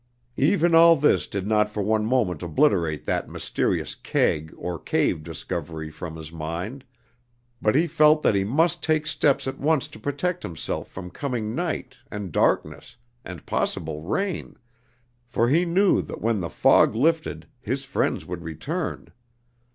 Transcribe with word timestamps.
Even 0.37 0.73
all 0.73 0.95
this 0.95 1.27
did 1.27 1.45
not 1.45 1.69
for 1.69 1.83
one 1.83 2.07
moment 2.07 2.41
obliterate 2.41 3.05
that 3.05 3.29
mysterious 3.29 3.93
keg 3.93 4.51
or 4.57 4.79
cave 4.79 5.21
discovery 5.21 5.91
from 5.91 6.15
his 6.15 6.31
mind, 6.31 6.83
but 7.61 7.75
he 7.75 7.85
felt 7.85 8.23
that 8.23 8.33
he 8.33 8.43
must 8.43 8.81
take 8.81 9.05
steps 9.05 9.47
at 9.47 9.59
once 9.59 9.87
to 9.87 9.99
protect 9.99 10.41
himself 10.41 10.87
from 10.87 11.11
coming 11.11 11.53
night, 11.53 11.97
and 12.09 12.31
darkness, 12.31 12.97
and 13.23 13.45
possible 13.45 14.01
rain, 14.01 14.57
for 15.27 15.49
he 15.49 15.65
knew 15.65 16.01
that 16.01 16.19
when 16.19 16.39
the 16.41 16.49
fog 16.49 16.95
lifted, 16.95 17.45
his 17.59 17.85
friends 17.85 18.25
would 18.25 18.41
return. 18.43 19.09